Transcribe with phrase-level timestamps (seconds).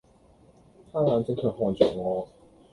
[0.91, 2.27] 他眼睛卻看着我。